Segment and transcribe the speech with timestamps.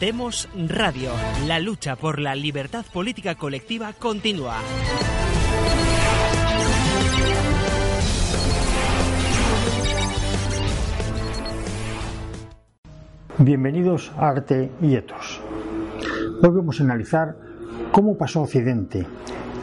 [0.00, 1.10] Demos Radio.
[1.48, 4.58] La lucha por la libertad política colectiva continúa.
[13.38, 15.40] Bienvenidos a Arte y Etos.
[16.42, 17.34] Hoy vamos a analizar
[17.90, 19.04] cómo pasó Occidente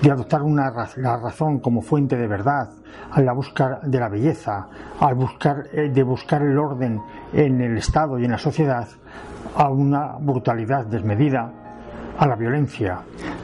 [0.02, 2.71] de adoptar una, la razón como fuente de verdad,
[3.12, 4.67] a la buscar de la belleza,
[4.99, 8.88] al buscar, eh, de buscar el orden en el Estado y en la sociedad,
[9.55, 11.52] a una brutalidad desmedida,
[12.18, 12.99] a la violencia,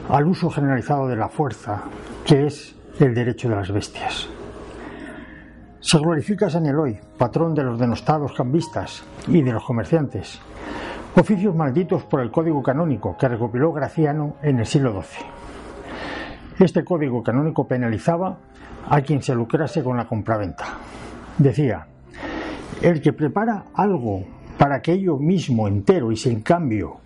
[0.08, 1.82] al uso generalizado de la fuerza,
[2.24, 4.28] que es el derecho de las bestias.
[5.80, 10.40] Se glorifica San Eloy, patrón de los denostados cambistas y de los comerciantes,
[11.16, 15.26] oficios malditos por el código canónico que recopiló Graciano en el siglo XII.
[16.58, 18.38] Este código canónico penalizaba
[18.88, 20.64] a quien se lucrase con la compraventa.
[21.38, 21.86] Decía,
[22.82, 24.24] el que prepara algo
[24.62, 27.00] para que ello mismo entero y sin cambio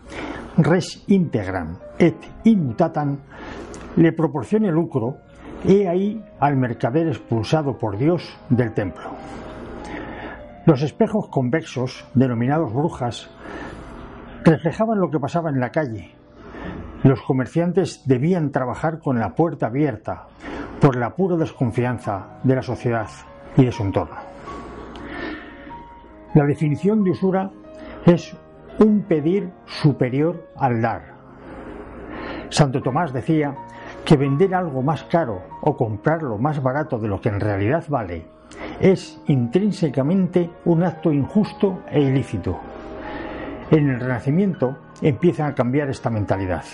[0.59, 3.17] res integran et immutatan
[3.97, 5.17] le proporcione lucro,
[5.65, 9.09] he ahí al mercader expulsado por Dios del templo.
[10.67, 13.31] Los espejos convexos, denominados brujas,
[14.45, 16.11] reflejaban lo que pasaba en la calle.
[17.05, 20.27] Los comerciantes debían trabajar con la puerta abierta
[20.79, 23.09] por la pura desconfianza de la sociedad
[23.57, 24.36] y de su entorno.
[26.37, 27.51] La definición de usura
[28.05, 28.37] es
[28.79, 31.15] un pedir superior al dar.
[32.51, 33.57] Santo Tomás decía
[34.05, 38.27] que vender algo más caro o comprarlo más barato de lo que en realidad vale
[38.79, 42.61] es intrínsecamente un acto injusto e ilícito.
[43.71, 46.65] En el Renacimiento empieza a cambiar esta mentalidad.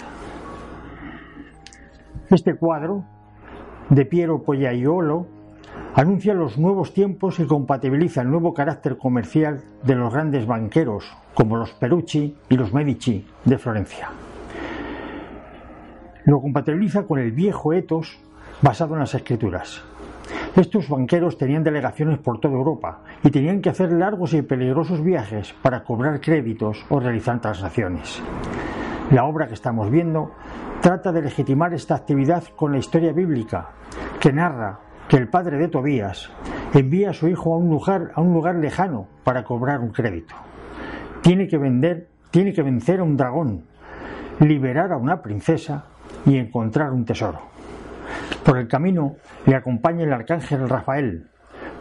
[2.28, 3.05] Este cuadro
[3.91, 5.28] de Piero Pollaiolo
[5.94, 11.56] anuncia los nuevos tiempos y compatibiliza el nuevo carácter comercial de los grandes banqueros como
[11.56, 14.08] los Perucci y los Medici de Florencia.
[16.25, 18.19] Lo compatibiliza con el viejo etos
[18.62, 19.82] basado en las escrituras.
[20.56, 25.54] Estos banqueros tenían delegaciones por toda Europa y tenían que hacer largos y peligrosos viajes
[25.62, 28.22] para cobrar créditos o realizar transacciones.
[29.10, 30.32] La obra que estamos viendo
[30.80, 33.70] trata de legitimar esta actividad con la historia bíblica,
[34.20, 34.78] que narra
[35.12, 36.31] que el padre de Tobías
[36.73, 40.34] envía a su hijo a un lugar, a un lugar lejano para cobrar un crédito.
[41.21, 43.65] Tiene que vender, tiene que vencer a un dragón,
[44.41, 45.84] liberar a una princesa
[46.25, 47.41] y encontrar un tesoro.
[48.43, 51.28] Por el camino le acompaña el arcángel Rafael,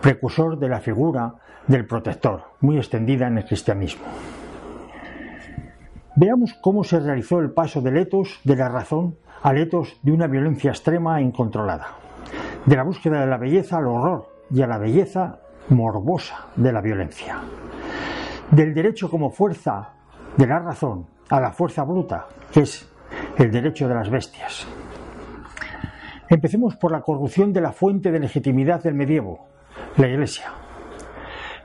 [0.02, 1.36] precursor de la figura
[1.68, 4.03] del protector, muy extendida en el cristianismo.
[6.18, 10.28] Veamos cómo se realizó el paso del etos de la razón al etos de una
[10.28, 12.00] violencia extrema e incontrolada,
[12.66, 15.39] de la búsqueda de la belleza al horror y a la belleza
[15.69, 17.39] morbosa de la violencia,
[18.51, 19.89] del derecho como fuerza
[20.38, 22.89] de la razón a la fuerza bruta, que es
[23.38, 24.67] el derecho de las bestias.
[26.29, 29.47] Empecemos por la corrupción de la fuente de legitimidad del medievo,
[29.97, 30.51] la Iglesia.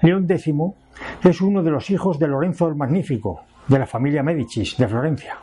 [0.02, 0.52] León X
[1.24, 5.36] es uno de los hijos de Lorenzo el Magnífico, de la familia Medicis de Florencia.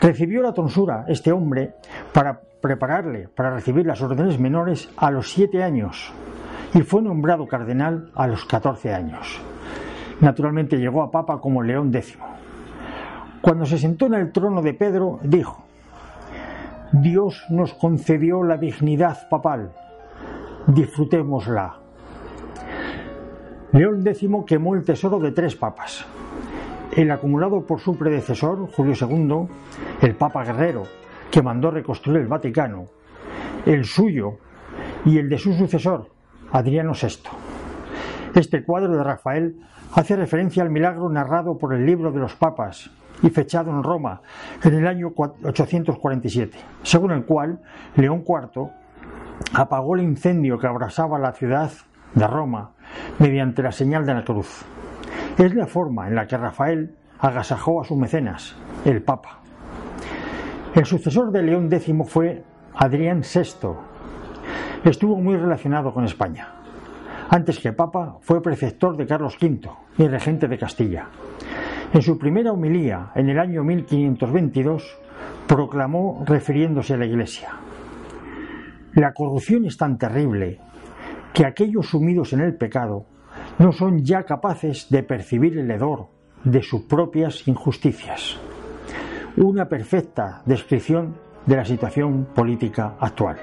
[0.00, 1.76] Recibió la tonsura este hombre
[2.14, 6.12] para prepararle para recibir las órdenes menores a los siete años
[6.72, 9.40] y fue nombrado cardenal a los catorce años.
[10.20, 12.16] Naturalmente llegó a papa como León X.
[13.42, 15.64] Cuando se sentó en el trono de Pedro, dijo,
[16.92, 19.72] Dios nos concedió la dignidad papal,
[20.66, 21.74] disfrutémosla.
[23.72, 26.06] León X quemó el tesoro de tres papas,
[26.96, 29.48] el acumulado por su predecesor, Julio II,
[30.00, 30.84] el Papa Guerrero,
[31.34, 32.84] que mandó reconstruir el Vaticano,
[33.66, 34.38] el suyo
[35.04, 36.08] y el de su sucesor,
[36.52, 37.28] Adriano VI.
[38.36, 39.56] Este cuadro de Rafael
[39.94, 42.88] hace referencia al milagro narrado por el libro de los papas
[43.20, 44.22] y fechado en Roma
[44.62, 47.58] en el año 847, según el cual
[47.96, 48.70] León IV
[49.54, 51.72] apagó el incendio que abrasaba la ciudad
[52.14, 52.74] de Roma
[53.18, 54.64] mediante la señal de la cruz.
[55.36, 58.54] Es la forma en la que Rafael agasajó a su mecenas,
[58.84, 59.40] el Papa.
[60.74, 62.42] El sucesor de León X fue
[62.74, 63.68] Adrián VI.
[64.82, 66.48] Estuvo muy relacionado con España.
[67.30, 71.06] Antes que papa, fue preceptor de Carlos V y regente de Castilla.
[71.92, 74.98] En su primera homilía, en el año 1522,
[75.46, 77.50] proclamó refiriéndose a la Iglesia.
[78.94, 80.58] La corrupción es tan terrible
[81.32, 83.06] que aquellos sumidos en el pecado
[83.60, 86.08] no son ya capaces de percibir el hedor
[86.42, 88.40] de sus propias injusticias.
[89.36, 93.36] Una perfecta descripción de la situación política actual.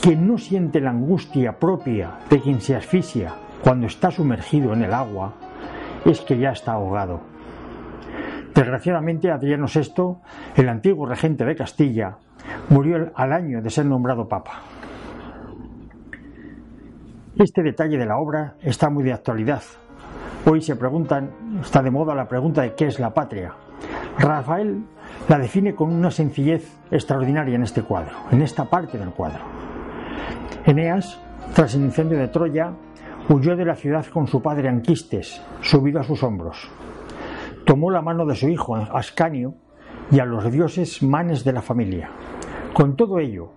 [0.00, 4.94] Quien no siente la angustia propia de quien se asfixia cuando está sumergido en el
[4.94, 5.34] agua
[6.06, 7.20] es que ya está ahogado.
[8.54, 10.16] Desgraciadamente, Adriano VI,
[10.56, 12.16] el antiguo regente de Castilla,
[12.70, 14.62] murió al año de ser nombrado papa.
[17.36, 19.62] Este detalle de la obra está muy de actualidad.
[20.46, 21.30] Hoy se preguntan,
[21.60, 23.52] está de moda la pregunta de qué es la patria.
[24.18, 24.84] Rafael
[25.28, 29.42] la define con una sencillez extraordinaria en este cuadro, en esta parte del cuadro.
[30.64, 31.20] Eneas,
[31.54, 32.72] tras el incendio de Troya,
[33.28, 36.70] huyó de la ciudad con su padre Anquistes, subido a sus hombros.
[37.64, 39.54] Tomó la mano de su hijo Ascanio
[40.10, 42.10] y a los dioses manes de la familia.
[42.72, 43.52] Con todo ello,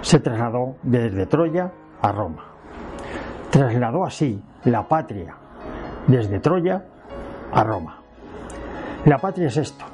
[0.00, 2.44] se trasladó desde Troya a Roma.
[3.50, 5.36] Trasladó así la patria
[6.06, 6.84] desde Troya
[7.52, 8.03] a Roma.
[9.04, 9.84] La patria es esto,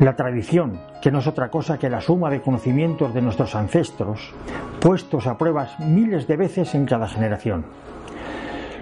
[0.00, 4.34] la tradición, que no es otra cosa que la suma de conocimientos de nuestros ancestros,
[4.80, 7.64] puestos a pruebas miles de veces en cada generación.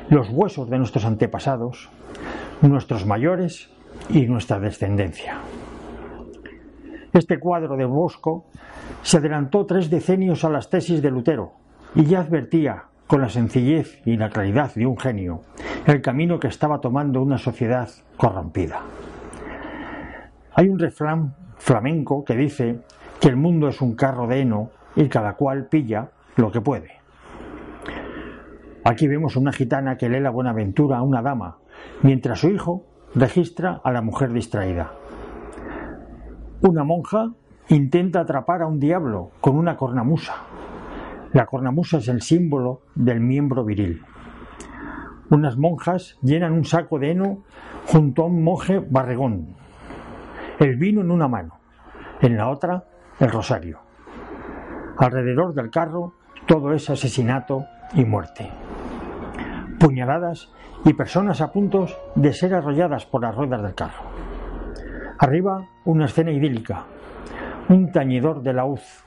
[0.09, 1.91] Los huesos de nuestros antepasados,
[2.61, 3.71] nuestros mayores
[4.09, 5.37] y nuestra descendencia.
[7.13, 8.47] Este cuadro de Bosco
[9.03, 11.53] se adelantó tres decenios a las tesis de Lutero
[11.95, 15.43] y ya advertía, con la sencillez y la claridad de un genio,
[15.87, 18.81] el camino que estaba tomando una sociedad corrompida.
[20.55, 22.81] Hay un refrán flamenco que dice
[23.21, 26.91] que el mundo es un carro de heno y cada cual pilla lo que puede.
[28.85, 31.59] Aquí vemos una gitana que lee la Buenaventura a una dama,
[32.03, 32.85] mientras su hijo
[33.15, 34.93] registra a la mujer distraída.
[36.61, 37.31] Una monja
[37.69, 40.35] intenta atrapar a un diablo con una cornamusa.
[41.33, 44.03] La cornamusa es el símbolo del miembro viril.
[45.31, 47.45] Unas monjas llenan un saco de heno
[47.87, 49.62] junto a un monje barregón,
[50.63, 51.59] el vino en una mano,
[52.21, 52.85] en la otra
[53.19, 53.81] el rosario.
[54.97, 56.15] Alrededor del carro
[56.47, 58.51] todo es asesinato y muerte.
[59.79, 60.53] Puñaladas
[60.85, 64.05] y personas a punto de ser arrolladas por las ruedas del carro.
[65.19, 66.85] Arriba una escena idílica,
[67.69, 69.05] un tañidor de la hoz.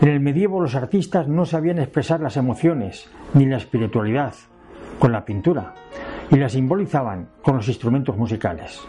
[0.00, 4.34] En el medievo los artistas no sabían expresar las emociones ni la espiritualidad
[4.98, 5.74] con la pintura
[6.30, 8.82] y la simbolizaban con los instrumentos musicales.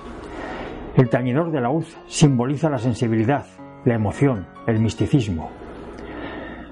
[0.96, 3.46] El tañedor de la hoz simboliza la sensibilidad,
[3.84, 5.52] la emoción, el misticismo.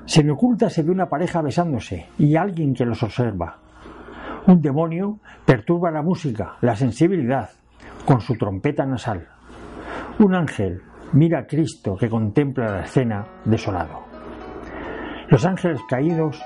[0.05, 3.57] Se me oculta se ve una pareja besándose y alguien que los observa.
[4.47, 7.49] Un demonio perturba la música, la sensibilidad,
[8.05, 9.27] con su trompeta nasal.
[10.19, 10.81] Un ángel
[11.11, 14.03] mira a Cristo que contempla la escena desolado.
[15.27, 16.41] Los ángeles caídos,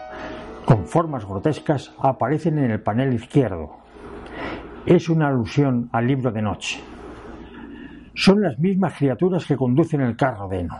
[0.65, 3.75] con formas grotescas, aparecen en el panel izquierdo.
[4.87, 6.96] Es una alusión al libro de noche
[8.17, 10.75] son las mismas criaturas que conducen el carro de heno.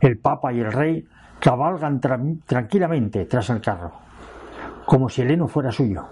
[0.00, 1.06] El Papa y el Rey
[1.38, 2.00] cabalgan
[2.46, 3.92] tranquilamente tras el carro,
[4.86, 6.02] como si el heno fuera suyo.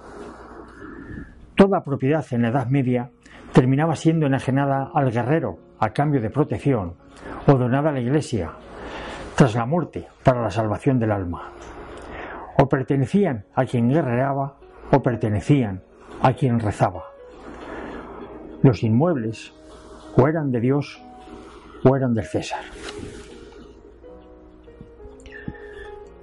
[1.56, 3.11] Toda propiedad en la Edad Media
[3.55, 6.92] terminaba siendo enajenada al guerrero a cambio de protección
[7.47, 8.50] o donada a la Iglesia
[9.35, 11.52] tras la muerte para la salvación del alma.
[12.59, 14.57] O pertenecían a quien guerreaba
[14.92, 15.83] o pertenecían
[16.21, 17.04] a quien rezaba.
[18.62, 19.54] Los inmuebles
[20.16, 21.02] o eran de Dios
[21.85, 22.61] o eran del César.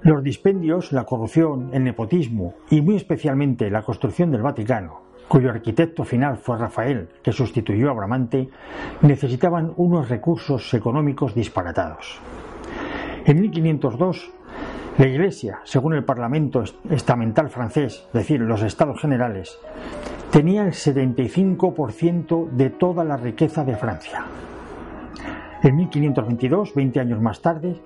[0.02, 6.04] Los dispendios, la corrupción, el nepotismo y muy especialmente la construcción del Vaticano, cuyo arquitecto
[6.04, 8.48] final fue Rafael, que sustituyó a Bramante,
[9.02, 12.18] necesitaban unos recursos económicos disparatados.
[13.26, 14.32] En 1502,
[14.98, 19.58] la Iglesia, según el Parlamento estamental francés, es decir, los Estados Generales,
[20.30, 24.24] tenía el 75% de toda la riqueza de Francia.
[25.62, 27.76] En 1522, 20 años más tarde,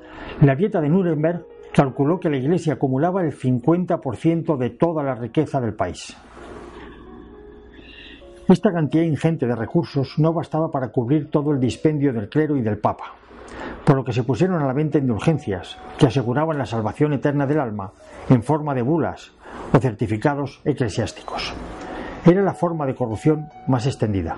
[0.42, 5.60] la Dieta de Nuremberg calculó que la Iglesia acumulaba el 50% de toda la riqueza
[5.60, 6.16] del país.
[8.46, 12.62] Esta cantidad ingente de recursos no bastaba para cubrir todo el dispendio del clero y
[12.62, 13.14] del Papa,
[13.84, 17.58] por lo que se pusieron a la venta indulgencias que aseguraban la salvación eterna del
[17.58, 17.92] alma
[18.28, 19.32] en forma de bulas
[19.72, 21.54] o certificados eclesiásticos
[22.24, 24.36] era la forma de corrupción más extendida.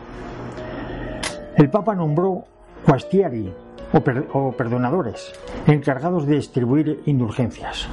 [1.57, 2.45] El Papa nombró
[2.85, 3.53] quastiari
[3.93, 5.33] o, perdonadores
[5.67, 7.89] encargados de distribuir indulgencias.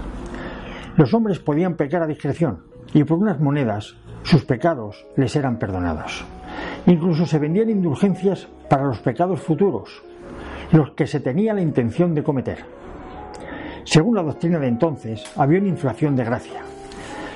[0.98, 6.26] Los hombres podían pecar a discreción y por unas monedas sus pecados les eran perdonados.
[6.86, 10.04] Incluso se vendían indulgencias para los pecados futuros,
[10.72, 12.66] los que se tenía la intención de cometer.
[13.86, 16.62] Según la doctrina de entonces, había una inflación de gracia.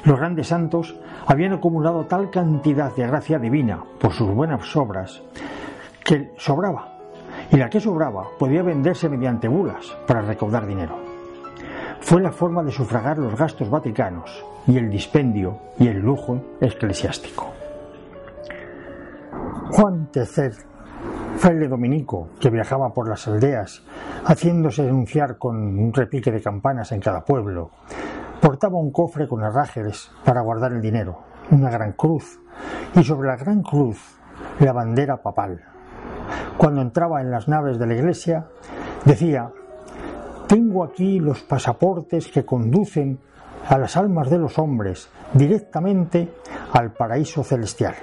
[0.03, 0.95] Los grandes santos
[1.27, 5.21] habían acumulado tal cantidad de gracia divina por sus buenas obras
[6.03, 6.97] que sobraba,
[7.51, 10.97] y la que sobraba podía venderse mediante bulas para recaudar dinero.
[11.99, 17.51] Fue la forma de sufragar los gastos vaticanos y el dispendio y el lujo eclesiástico.
[19.71, 20.49] Juan III,
[21.35, 23.83] fraile dominico que viajaba por las aldeas,
[24.23, 27.71] haciéndose denunciar con un repique de campanas en cada pueblo,
[28.41, 32.39] portaba un cofre con herrajes para guardar el dinero, una gran cruz,
[32.95, 34.17] y sobre la gran cruz
[34.59, 35.61] la bandera papal.
[36.57, 38.47] Cuando entraba en las naves de la iglesia,
[39.05, 39.51] decía,
[40.47, 43.19] tengo aquí los pasaportes que conducen
[43.67, 46.33] a las almas de los hombres directamente
[46.73, 47.95] al paraíso celestial.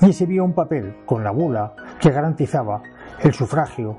[0.00, 2.82] Y exhibía un papel con la bula que garantizaba
[3.20, 3.98] el sufragio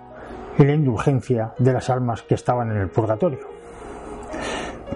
[0.58, 3.61] y la indulgencia de las almas que estaban en el purgatorio.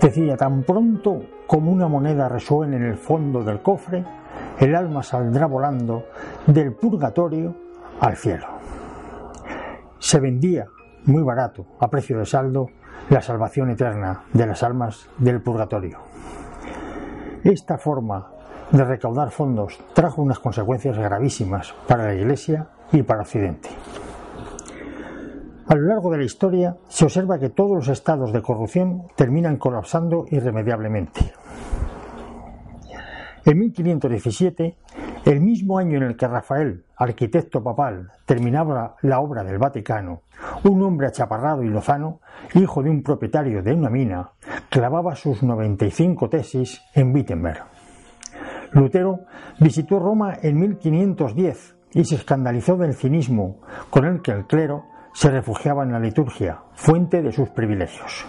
[0.01, 4.03] Decía, tan pronto como una moneda resuene en el fondo del cofre,
[4.59, 6.05] el alma saldrá volando
[6.47, 7.55] del purgatorio
[7.99, 8.47] al cielo.
[9.99, 10.67] Se vendía
[11.05, 12.69] muy barato, a precio de saldo,
[13.09, 15.99] la salvación eterna de las almas del purgatorio.
[17.43, 18.31] Esta forma
[18.71, 23.69] de recaudar fondos trajo unas consecuencias gravísimas para la Iglesia y para Occidente.
[25.67, 29.57] A lo largo de la historia se observa que todos los estados de corrupción terminan
[29.57, 31.33] colapsando irremediablemente.
[33.43, 34.75] En 1517,
[35.25, 40.21] el mismo año en el que Rafael, arquitecto papal, terminaba la obra del Vaticano,
[40.63, 42.19] un hombre achaparrado y lozano,
[42.53, 44.31] hijo de un propietario de una mina,
[44.69, 47.63] clavaba sus 95 tesis en Wittenberg.
[48.71, 49.21] Lutero
[49.59, 55.31] visitó Roma en 1510 y se escandalizó del cinismo con el que el clero se
[55.31, 58.25] refugiaba en la liturgia, fuente de sus privilegios.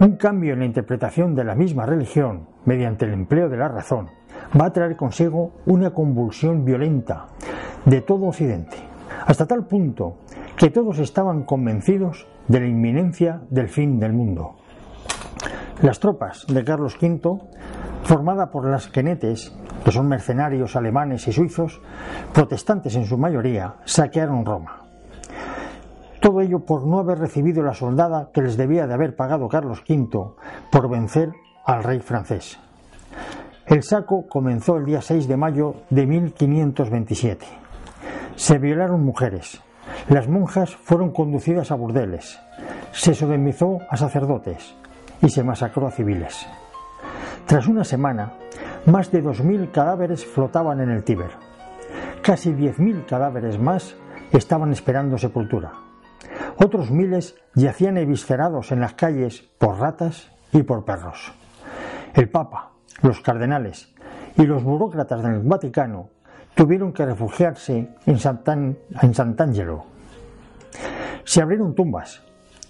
[0.00, 4.10] Un cambio en la interpretación de la misma religión mediante el empleo de la razón
[4.60, 7.28] va a traer consigo una convulsión violenta
[7.86, 8.76] de todo Occidente,
[9.26, 10.18] hasta tal punto
[10.58, 14.56] que todos estaban convencidos de la inminencia del fin del mundo.
[15.80, 17.40] Las tropas de Carlos V,
[18.02, 21.80] formada por las quenetes, que son mercenarios alemanes y suizos,
[22.34, 24.81] protestantes en su mayoría, saquearon Roma.
[26.22, 29.82] Todo ello por no haber recibido la soldada que les debía de haber pagado Carlos
[29.88, 30.34] V
[30.70, 31.32] por vencer
[31.66, 32.60] al rey francés.
[33.66, 37.44] El saco comenzó el día 6 de mayo de 1527.
[38.36, 39.60] Se violaron mujeres.
[40.08, 42.38] Las monjas fueron conducidas a burdeles.
[42.92, 44.76] Se sodomizó a sacerdotes
[45.22, 46.46] y se masacró a civiles.
[47.46, 48.34] Tras una semana,
[48.86, 51.32] más de 2.000 cadáveres flotaban en el Tíber.
[52.22, 53.96] Casi 10.000 cadáveres más
[54.30, 55.72] estaban esperando sepultura.
[56.56, 61.32] Otros miles yacían eviscerados en las calles por ratas y por perros.
[62.14, 63.94] El Papa, los cardenales
[64.36, 66.10] y los burócratas del Vaticano
[66.54, 69.86] tuvieron que refugiarse en, Sant'Angelo.
[71.24, 72.22] Se abrieron tumbas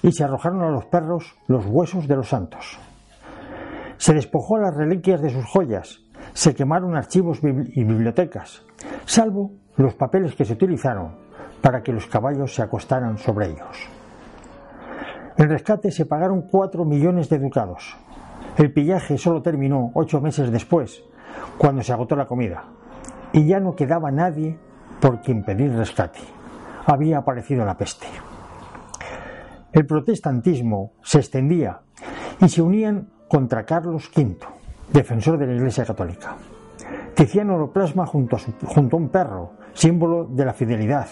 [0.02, 2.78] y se arrojaron a los perros los huesos de los santos.
[3.96, 6.00] Se despojó a las reliquias de sus joyas,
[6.32, 8.64] se quemaron archivos y bibliotecas,
[9.04, 11.16] salvo los papeles que se utilizaron
[11.62, 13.88] para que los caballos se acostaran sobre ellos.
[15.38, 17.96] En rescate se pagaron cuatro millones de ducados.
[18.58, 21.02] El pillaje solo terminó ocho meses después,
[21.56, 22.64] cuando se agotó la comida,
[23.32, 24.58] y ya no quedaba nadie
[25.00, 26.20] por quien pedir rescate.
[26.84, 28.06] Había aparecido la peste.
[29.72, 31.80] El protestantismo se extendía
[32.40, 34.36] y se unían contra Carlos V,
[34.92, 36.36] defensor de la Iglesia Católica.
[37.14, 37.70] Tiziano lo
[38.06, 41.06] junto a, junto a un perro, símbolo de la fidelidad,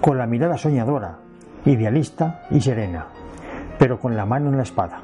[0.00, 1.18] con la mirada soñadora,
[1.64, 3.06] idealista y serena,
[3.78, 5.02] pero con la mano en la espada.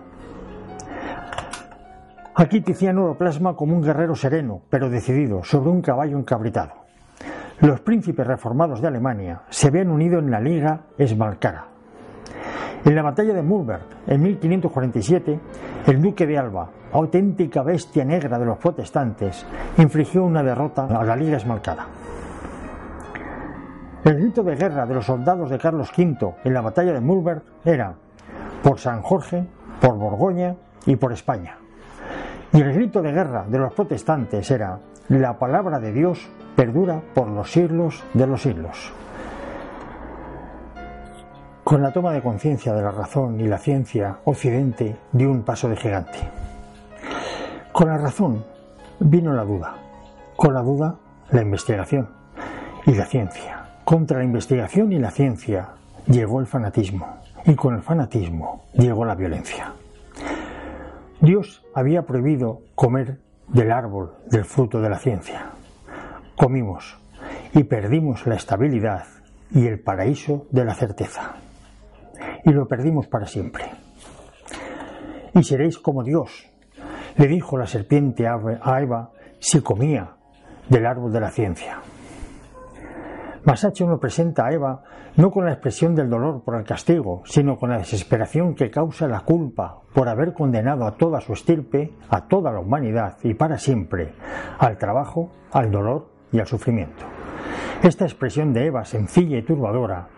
[2.34, 6.72] Aquí Tiziano lo plasma como un guerrero sereno, pero decidido, sobre un caballo encabritado.
[7.60, 11.66] Los príncipes reformados de Alemania se habían unido en la Liga Esmalcara.
[12.84, 15.40] En la batalla de Murberg, en 1547,
[15.86, 19.44] el duque de Alba, auténtica bestia negra de los protestantes,
[19.76, 21.86] infligió una derrota a la Liga Esmalcara.
[24.02, 27.42] El grito de guerra de los soldados de Carlos V en la batalla de Murberg
[27.66, 27.94] era
[28.62, 29.44] por San Jorge,
[29.78, 30.56] por Borgoña
[30.86, 31.58] y por España.
[32.52, 37.28] Y el grito de guerra de los protestantes era la palabra de Dios perdura por
[37.28, 38.92] los siglos de los siglos.
[41.70, 45.68] Con la toma de conciencia de la razón y la ciencia, Occidente dio un paso
[45.68, 46.18] de gigante.
[47.70, 48.44] Con la razón
[48.98, 49.76] vino la duda,
[50.34, 50.96] con la duda
[51.30, 52.08] la investigación
[52.86, 53.66] y la ciencia.
[53.84, 55.68] Contra la investigación y la ciencia
[56.08, 59.72] llegó el fanatismo y con el fanatismo llegó la violencia.
[61.20, 65.52] Dios había prohibido comer del árbol del fruto de la ciencia.
[66.36, 66.98] Comimos
[67.54, 69.04] y perdimos la estabilidad
[69.52, 71.36] y el paraíso de la certeza.
[72.44, 73.64] Y lo perdimos para siempre.
[75.34, 76.50] Y seréis como Dios,
[77.16, 80.16] le dijo la serpiente a Eva si comía
[80.68, 81.80] del árbol de la ciencia.
[83.44, 84.82] Masacho nos presenta a Eva
[85.16, 89.08] no con la expresión del dolor por el castigo, sino con la desesperación que causa
[89.08, 93.58] la culpa por haber condenado a toda su estirpe, a toda la humanidad y para
[93.58, 94.12] siempre,
[94.58, 97.04] al trabajo, al dolor y al sufrimiento.
[97.82, 100.08] Esta expresión de Eva, sencilla y turbadora,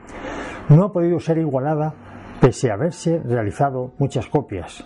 [0.69, 1.95] no ha podido ser igualada
[2.43, 4.85] pese a haberse realizado muchas copias.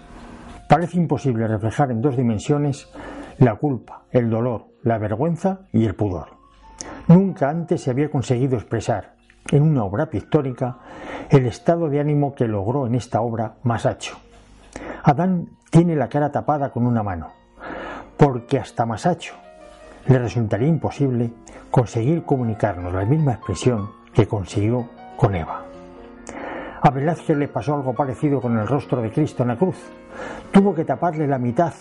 [0.68, 2.86] Parece imposible reflejar en dos dimensiones
[3.38, 6.36] la culpa, el dolor, la vergüenza y el pudor.
[7.08, 9.14] Nunca antes se había conseguido expresar
[9.50, 10.80] en una obra pictórica
[11.30, 14.18] el estado de ánimo que logró en esta obra Masacho.
[15.02, 17.32] Adán tiene la cara tapada con una mano,
[18.18, 19.32] porque hasta Masacho
[20.08, 21.32] le resultaría imposible
[21.70, 25.65] conseguir comunicarnos la misma expresión que consiguió con Eva.
[26.86, 29.76] A Velázquez le pasó algo parecido con el rostro de Cristo en la cruz.
[30.52, 31.74] Tuvo que taparle la mitad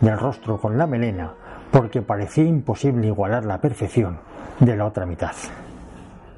[0.00, 1.34] del rostro con la melena
[1.72, 4.20] porque parecía imposible igualar la perfección
[4.60, 5.32] de la otra mitad.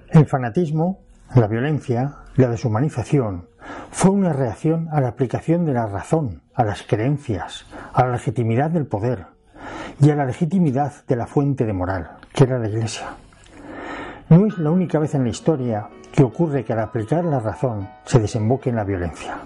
[0.08, 1.00] El fanatismo,
[1.34, 3.50] la violencia, la deshumanización
[3.90, 8.70] fue una reacción a la aplicación de la razón, a las creencias, a la legitimidad
[8.70, 9.26] del poder,
[10.00, 13.04] y a la legitimidad de la fuente de moral, que era la Iglesia.
[14.30, 17.88] No es la única vez en la historia que ocurre que al aplicar la razón
[18.04, 19.36] se desemboque en la violencia.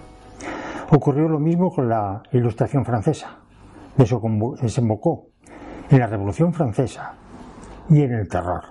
[0.90, 3.38] Ocurrió lo mismo con la Ilustración francesa.
[3.96, 5.26] Desembocó
[5.90, 7.14] en la Revolución Francesa
[7.90, 8.62] y en el terror.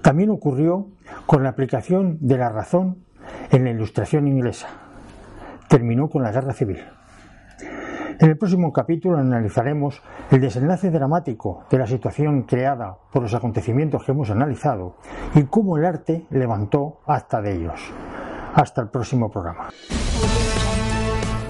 [0.00, 0.88] También ocurrió
[1.26, 3.04] con la aplicación de la razón
[3.50, 4.68] en la Ilustración inglesa.
[5.68, 6.78] Terminó con la Guerra Civil.
[8.18, 10.00] En el próximo capítulo analizaremos
[10.30, 14.96] el desenlace dramático de la situación creada por los acontecimientos que hemos analizado
[15.34, 17.80] y cómo el arte levantó hasta de ellos.
[18.54, 19.68] Hasta el próximo programa.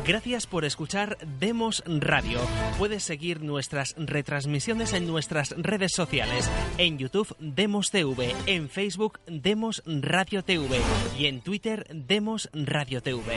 [0.05, 2.39] Gracias por escuchar Demos Radio.
[2.79, 9.83] Puedes seguir nuestras retransmisiones en nuestras redes sociales, en YouTube Demos TV, en Facebook Demos
[9.87, 10.79] Radio TV
[11.19, 13.37] y en Twitter Demos Radio TV.